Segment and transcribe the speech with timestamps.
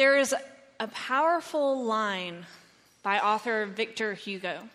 [0.00, 0.34] There is
[0.80, 2.46] a powerful line
[3.02, 4.70] by author Victor Hugo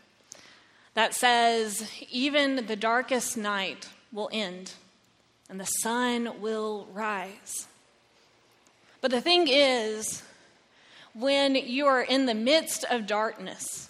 [0.94, 4.74] that says, Even the darkest night will end
[5.50, 7.66] and the sun will rise.
[9.02, 10.22] But the thing is,
[11.16, 13.90] when you are in the midst of darkness,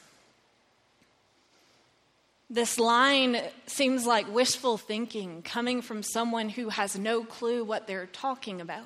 [2.49, 8.05] this line seems like wishful thinking coming from someone who has no clue what they're
[8.05, 8.85] talking about.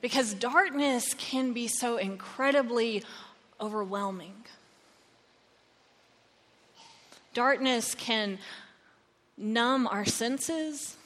[0.00, 3.02] Because darkness can be so incredibly
[3.60, 4.34] overwhelming.
[7.34, 8.38] Darkness can
[9.36, 10.96] numb our senses,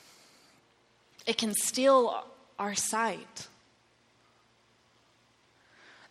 [1.26, 2.24] it can steal
[2.58, 3.48] our sight.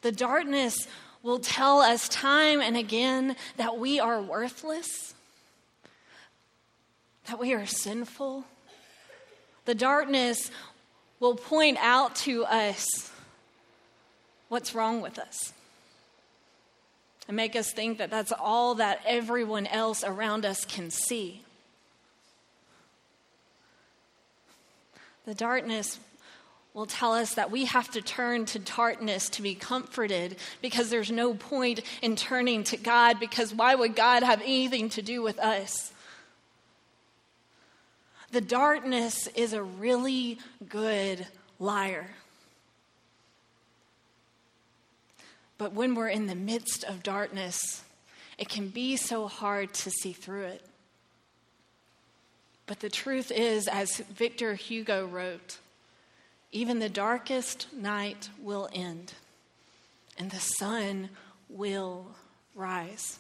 [0.01, 0.87] The darkness
[1.23, 5.13] will tell us time and again that we are worthless,
[7.27, 8.45] that we are sinful.
[9.65, 10.51] The darkness
[11.19, 13.11] will point out to us
[14.47, 15.53] what's wrong with us
[17.27, 21.43] and make us think that that's all that everyone else around us can see.
[25.26, 25.99] The darkness
[26.73, 31.11] will tell us that we have to turn to darkness to be comforted because there's
[31.11, 35.37] no point in turning to God because why would God have anything to do with
[35.37, 35.91] us?
[38.32, 41.26] The darkness is a really good
[41.60, 42.08] liar.
[45.58, 47.84] But when we're in the midst of darkness,
[48.38, 50.66] it can be so hard to see through it.
[52.66, 55.57] But the truth is, as Victor Hugo wrote,
[56.52, 59.13] even the darkest night will end
[60.20, 61.10] and the sun
[61.50, 62.05] will
[62.54, 63.20] rise.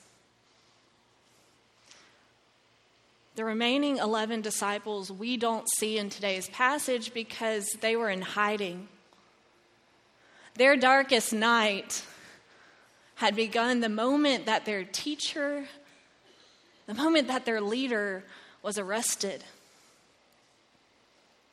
[3.39, 8.89] The remaining 11 disciples we don't see in today's passage because they were in hiding.
[10.55, 12.03] Their darkest night
[13.15, 15.69] had begun the moment that their teacher,
[16.85, 18.25] the moment that their leader
[18.61, 19.45] was arrested,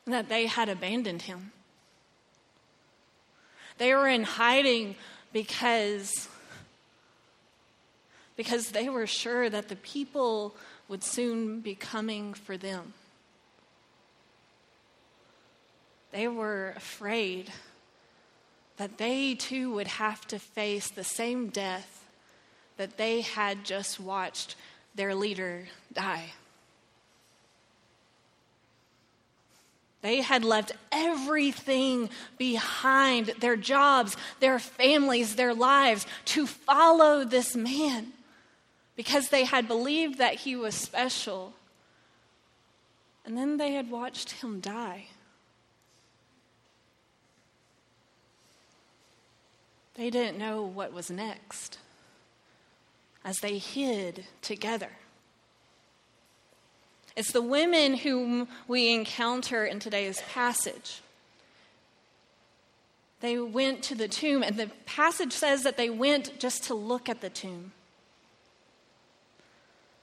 [0.03, 1.53] and that they had abandoned him.
[3.77, 4.95] They were in hiding
[5.31, 6.27] because,
[8.35, 10.53] because they were sure that the people
[10.87, 12.93] would soon be coming for them.
[16.11, 17.51] They were afraid
[18.77, 22.05] that they too would have to face the same death
[22.77, 24.55] that they had just watched
[24.95, 26.31] their leader die.
[30.01, 38.13] They had left everything behind their jobs, their families, their lives to follow this man
[38.97, 41.53] because they had believed that he was special.
[43.23, 45.05] And then they had watched him die.
[49.93, 51.77] They didn't know what was next
[53.23, 54.89] as they hid together.
[57.15, 61.01] It's the women whom we encounter in today's passage.
[63.21, 67.09] They went to the tomb, and the passage says that they went just to look
[67.09, 67.71] at the tomb.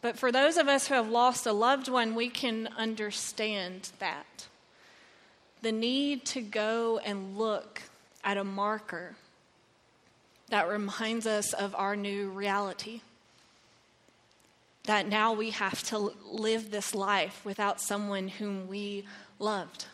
[0.04, 4.48] But for those of us who have lost a loved one, we can understand that.
[5.62, 7.80] The need to go and look
[8.22, 9.16] at a marker
[10.50, 13.00] that reminds us of our new reality
[14.82, 19.06] that now we have to live this life without someone whom we
[19.38, 19.86] loved.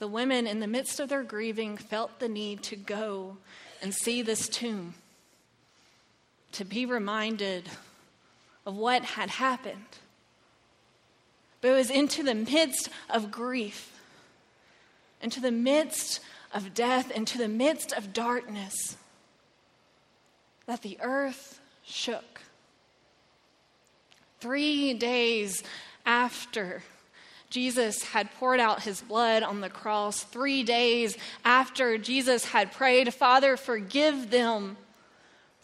[0.00, 3.36] The women, in the midst of their grieving, felt the need to go
[3.80, 4.94] and see this tomb,
[6.52, 7.68] to be reminded
[8.64, 9.84] of what had happened.
[11.60, 13.98] But it was into the midst of grief,
[15.20, 16.20] into the midst
[16.52, 18.96] of death, into the midst of darkness,
[20.66, 22.40] that the earth shook.
[24.40, 25.62] Three days
[26.04, 26.82] after
[27.48, 33.14] Jesus had poured out his blood on the cross, three days after Jesus had prayed,
[33.14, 34.76] Father, forgive them,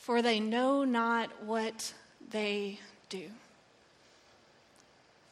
[0.02, 1.94] for they know not what
[2.32, 3.30] they do.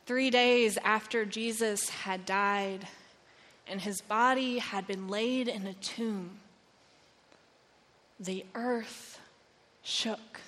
[0.07, 2.87] Three days after Jesus had died
[3.67, 6.39] and his body had been laid in a tomb,
[8.21, 9.21] the earth
[9.83, 10.41] shook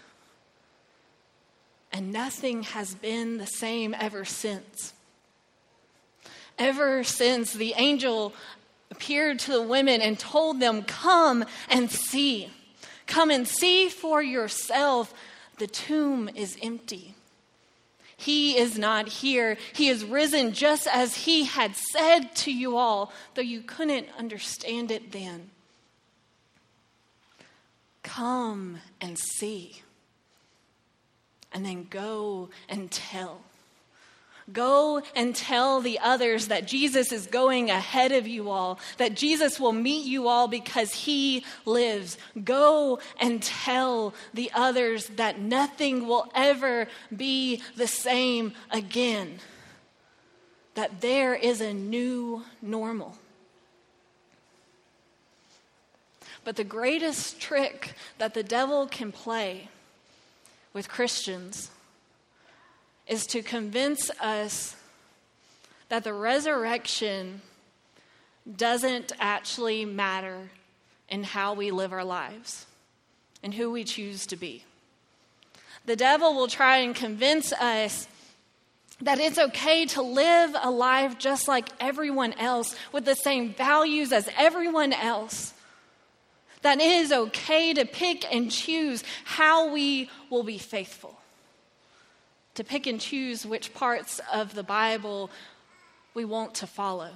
[1.93, 4.95] and nothing has been the same ever since.
[6.61, 8.35] Ever since the angel
[8.93, 12.51] appeared to the women and told them, Come and see.
[13.13, 15.13] Come and see for yourself.
[15.59, 17.15] The tomb is empty.
[18.17, 19.59] He is not here.
[19.75, 24.91] He is risen just as he had said to you all, though you couldn't understand
[24.91, 25.51] it then.
[28.03, 29.83] Come and see,
[31.53, 33.43] and then go and tell.
[34.51, 39.61] Go and tell the others that Jesus is going ahead of you all, that Jesus
[39.61, 42.19] will meet you all because he lives.
[42.43, 49.39] Go and tell the others that nothing will ever be the same again,
[50.75, 53.17] that there is a new normal.
[56.45, 59.69] But the greatest trick that the devil can play
[60.73, 61.71] with Christians
[63.07, 64.77] is to convince us
[65.89, 67.43] that the resurrection
[68.57, 70.51] doesn't actually matter
[71.09, 72.67] in how we live our lives
[73.43, 74.65] and who we choose to be.
[75.85, 78.09] The devil will try and convince us
[79.01, 84.13] that it's okay to live a life just like everyone else with the same values
[84.13, 85.53] as everyone else.
[86.63, 91.19] That it is okay to pick and choose how we will be faithful
[92.55, 95.31] to pick and choose which parts of the Bible
[96.15, 97.11] we want to follow.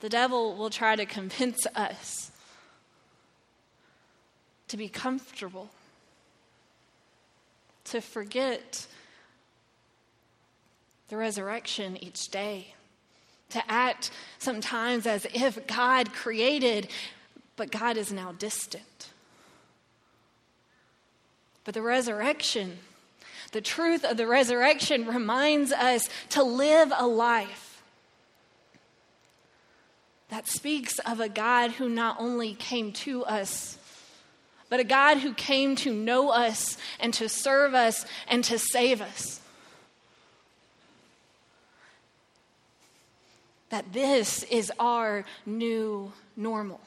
[0.00, 2.30] The devil will try to convince us
[4.68, 5.70] to be comfortable,
[7.84, 8.86] to forget
[11.08, 12.74] the resurrection each day,
[13.50, 16.88] to act sometimes as if God created,
[17.56, 19.10] but God is now distant.
[21.66, 22.78] But the resurrection,
[23.50, 27.82] the truth of the resurrection reminds us to live a life
[30.28, 33.78] that speaks of a God who not only came to us,
[34.68, 39.00] but a God who came to know us and to serve us and to save
[39.00, 39.40] us.
[43.70, 46.80] That this is our new normal.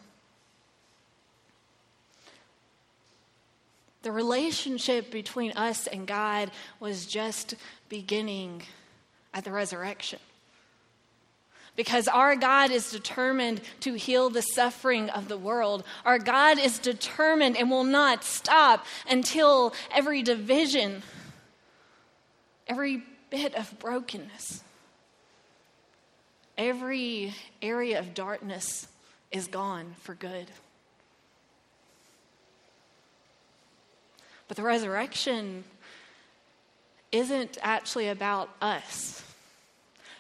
[4.02, 7.56] The relationship between us and God was just
[7.90, 8.64] beginning
[9.34, 10.20] at the resurrection.
[11.76, 15.84] Because our God is determined to heal the suffering of the world.
[16.06, 21.04] Our God is determined and will not stop until every division,
[22.68, 24.64] every bit of brokenness,
[26.58, 28.88] every area of darkness
[29.32, 30.48] is gone for good.
[34.50, 35.64] But the resurrection
[37.14, 39.24] isn't actually about us.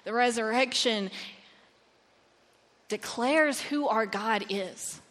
[0.05, 1.09] The resurrection
[2.87, 5.01] declares who our God is.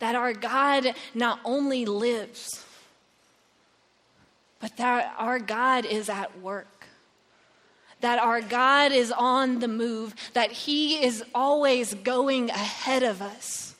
[0.00, 2.64] That our God not only lives,
[4.58, 6.86] but that our God is at work.
[8.00, 13.74] That our God is on the move, that He is always going ahead of us.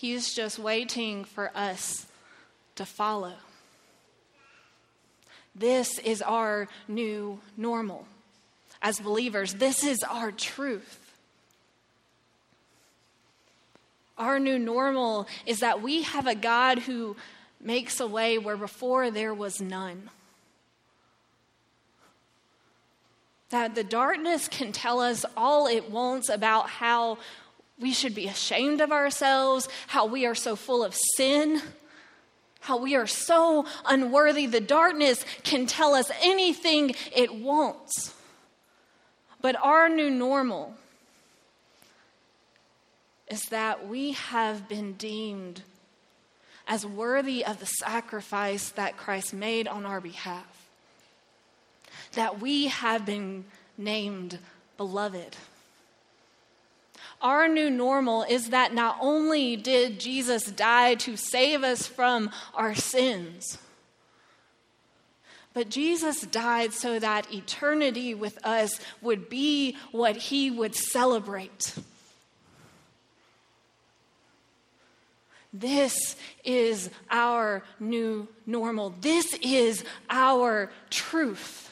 [0.00, 2.06] He's just waiting for us
[2.76, 3.34] to follow.
[5.54, 8.06] This is our new normal.
[8.80, 11.12] As believers, this is our truth.
[14.16, 17.14] Our new normal is that we have a God who
[17.60, 20.08] makes a way where before there was none.
[23.50, 27.18] That the darkness can tell us all it wants about how
[27.80, 31.62] we should be ashamed of ourselves, how we are so full of sin,
[32.60, 34.46] how we are so unworthy.
[34.46, 38.14] The darkness can tell us anything it wants.
[39.40, 40.74] But our new normal
[43.28, 45.62] is that we have been deemed
[46.68, 50.68] as worthy of the sacrifice that Christ made on our behalf.
[52.12, 53.44] That we have been
[53.78, 54.38] named
[54.76, 55.36] beloved.
[57.20, 62.74] Our new normal is that not only did Jesus die to save us from our
[62.74, 63.58] sins,
[65.52, 71.74] but Jesus died so that eternity with us would be what he would celebrate.
[75.52, 76.14] This
[76.44, 78.94] is our new normal.
[79.00, 81.66] This is our truth.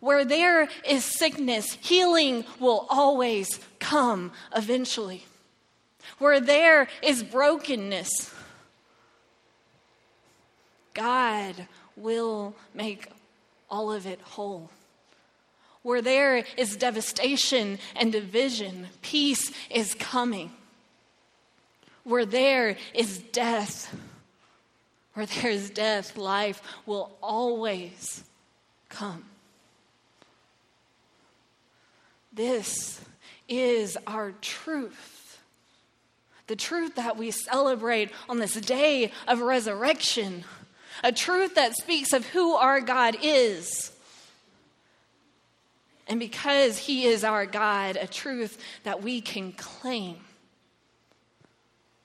[0.00, 3.60] Where there is sickness, healing will always
[3.92, 5.24] come eventually.
[6.18, 8.32] Where there is brokenness,
[10.94, 13.08] God will make
[13.70, 14.70] all of it whole.
[15.82, 20.52] Where there is devastation and division, peace is coming.
[22.04, 23.94] Where there is death,
[25.12, 28.24] Where there is death, life will always
[28.88, 29.24] come.
[32.32, 33.02] This
[33.48, 35.40] is our truth.
[36.46, 40.44] The truth that we celebrate on this day of resurrection.
[41.02, 43.92] A truth that speaks of who our God is.
[46.08, 50.16] And because He is our God, a truth that we can claim.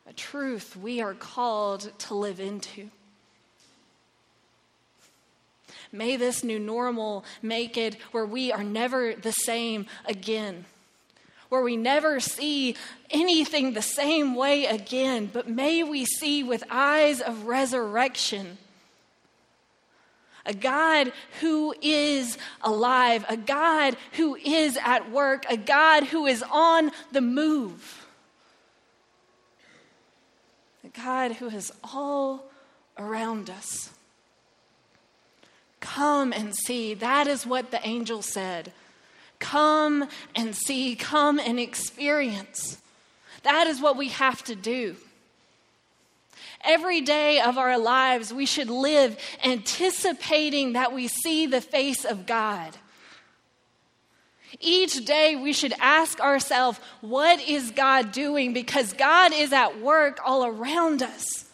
[0.08, 2.89] A truth we are called to live into.
[5.91, 10.65] May this new normal make it where we are never the same again,
[11.50, 12.75] where we never see
[13.10, 18.58] anything the same way again, but may we see with eyes of resurrection.
[20.46, 21.12] A God
[21.42, 27.22] who is alive, a God who is at work, a God who is on the
[27.22, 28.06] move,
[30.86, 32.46] a God who is all
[32.98, 33.92] around us.
[35.80, 36.94] Come and see.
[36.94, 38.72] That is what the angel said.
[39.39, 40.96] Come and see.
[40.96, 42.79] Come and experience.
[43.44, 44.96] That is what we have to do.
[46.63, 52.25] Every day of our lives, we should live anticipating that we see the face of
[52.25, 52.75] God.
[54.60, 58.53] Each day, we should ask ourselves, What is God doing?
[58.53, 61.46] Because God is at work all around us.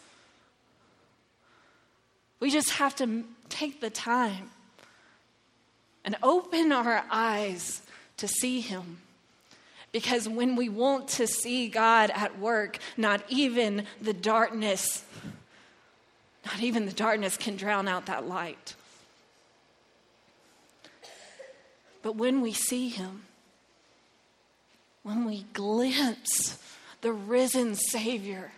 [2.40, 4.50] We just have to take the time
[6.04, 7.82] and open our eyes
[8.18, 8.98] to see Him.
[9.92, 15.04] Because when we want to see God at work, not even the darkness,
[16.44, 18.74] not even the darkness can drown out that light.
[22.02, 23.22] But when we see Him,
[25.04, 26.58] when we glimpse
[27.00, 28.52] the risen Savior,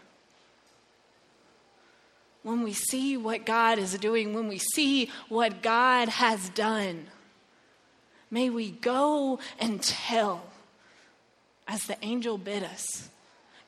[2.43, 7.09] when we see what God is doing, when we see what God has done,
[8.31, 10.45] may we go and tell
[11.67, 13.09] as the angel bid us.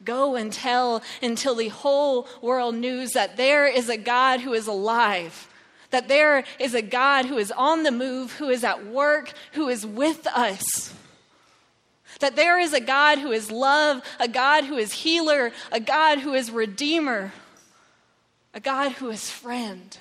[0.05, 4.69] Go and tell until the whole world knows that there is a God who is
[4.69, 5.49] alive,
[5.91, 9.69] that there is a God who is on the move, who is at work, who
[9.69, 10.95] is with us.
[12.21, 16.21] That there is a God who is love, a God who is healer, a God
[16.21, 17.33] who is redeemer
[18.55, 19.97] a God who is friend,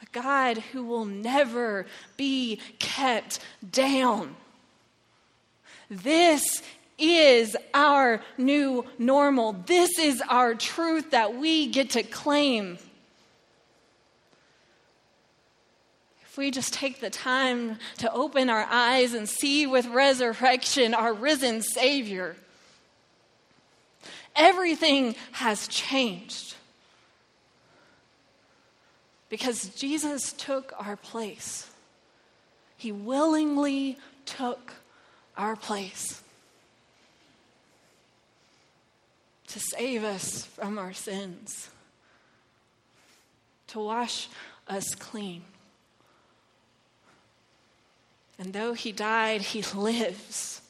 [0.11, 1.85] God who will never
[2.17, 3.39] be kept
[3.71, 4.35] down.
[5.89, 6.61] This
[6.97, 9.53] is our new normal.
[9.53, 12.77] This is our truth that we get to claim.
[16.23, 21.13] If we just take the time to open our eyes and see with resurrection our
[21.13, 22.35] risen Savior
[24.35, 26.55] Everything has changed.
[29.31, 31.71] Because Jesus took our place.
[32.75, 34.73] He willingly took
[35.37, 36.21] our place
[39.47, 41.69] to save us from our sins,
[43.67, 44.27] to wash
[44.67, 45.43] us clean.
[48.37, 50.61] And though he died, he lives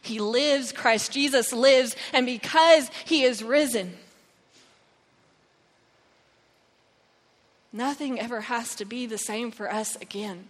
[0.00, 3.94] he lives, Christ Jesus lives, and because he is risen,
[7.72, 10.48] nothing ever has to be the same for us again.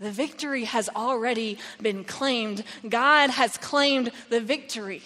[0.00, 2.64] The victory has already been claimed.
[2.88, 5.02] God has claimed the victory.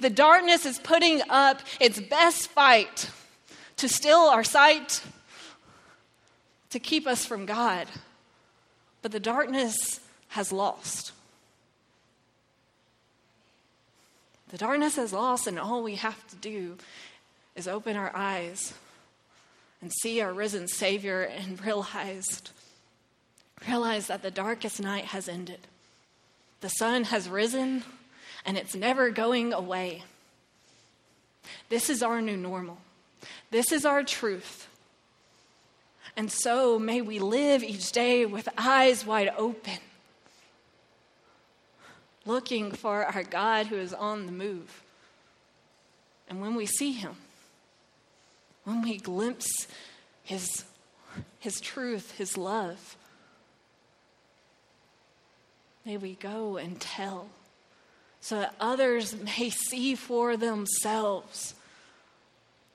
[0.00, 3.10] The darkness is putting up its best fight
[3.76, 5.02] to still our sight,
[6.70, 7.88] to keep us from God.
[9.02, 11.12] But the darkness has lost.
[14.48, 16.78] The darkness has lost, and all we have to do
[17.54, 18.72] is open our eyes
[19.86, 22.50] and see our risen Savior and realized,
[23.68, 25.60] realize that the darkest night has ended.
[26.60, 27.84] The sun has risen,
[28.44, 30.02] and it's never going away.
[31.68, 32.78] This is our new normal.
[33.52, 34.66] This is our truth.
[36.16, 39.78] And so may we live each day with eyes wide open
[42.24, 44.82] looking for our God who is on the move.
[46.28, 47.14] And when we see him,
[48.66, 49.66] when we glimpse
[50.22, 50.64] his,
[51.38, 52.96] his truth, his love,
[55.84, 57.28] may we go and tell
[58.20, 61.54] so that others may see for themselves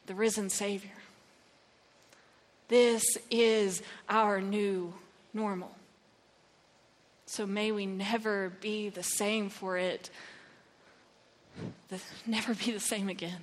[0.07, 0.89] the risen Savior.
[2.69, 4.93] This is our new
[5.33, 5.75] normal.
[7.25, 10.10] So may we never be the same for it
[12.25, 13.41] never be the same again.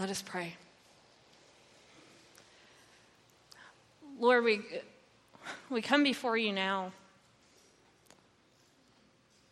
[0.00, 0.56] Let us pray.
[4.18, 4.62] Lord, we,
[5.68, 6.92] we come before you now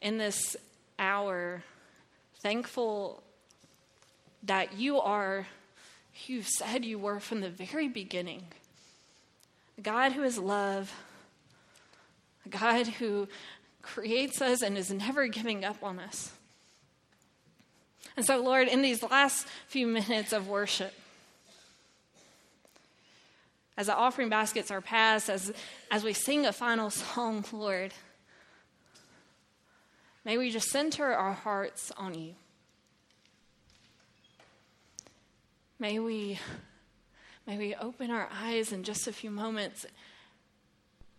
[0.01, 0.57] in this
[0.99, 1.63] hour,
[2.37, 3.23] thankful
[4.45, 5.47] that you are
[6.27, 8.45] who you said you were from the very beginning.
[9.77, 10.91] A God who is love,
[12.47, 13.29] a God who
[13.83, 16.33] creates us and is never giving up on us.
[18.19, 20.93] And so, Lord, in these last few minutes of worship,
[23.77, 25.53] as the offering baskets are passed, as,
[25.89, 27.95] as we sing a final song, Lord,
[30.25, 32.35] may we just center our hearts on you.
[35.79, 36.41] May we,
[37.47, 39.87] may we open our eyes in just a few moments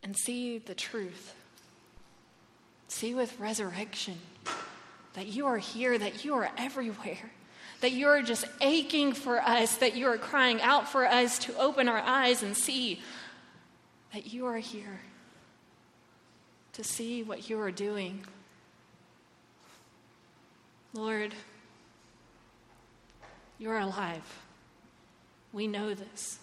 [0.04, 1.34] and see the truth.
[2.90, 4.18] See with resurrection
[5.14, 7.32] that you are here, that you are everywhere,
[7.82, 11.58] that you are just aching for us, that you are crying out for us to
[11.58, 13.02] open our eyes and see
[14.14, 15.00] that you are here
[16.80, 18.24] to see what you are doing.
[20.94, 21.36] Lord,
[23.58, 24.24] you're alive.
[25.52, 26.40] We know this.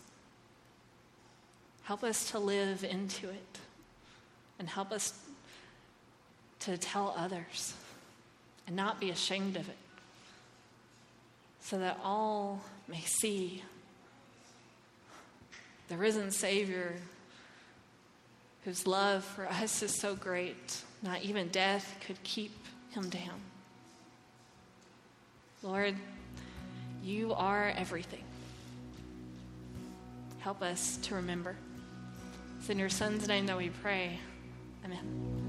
[1.85, 3.59] Help us to live into it
[4.59, 5.15] and help us
[6.61, 7.73] to tell others
[8.67, 9.77] and not be ashamed of it
[11.61, 13.63] so that all may see
[15.89, 16.95] the risen Savior
[18.65, 22.53] whose love for us is so great, not even death could keep
[22.91, 23.41] him down.
[25.63, 25.95] Lord,
[27.03, 28.25] you are everything.
[30.41, 31.57] Help us to remember.
[32.59, 34.19] It's in your Son's name that we pray.
[34.85, 35.46] Amen.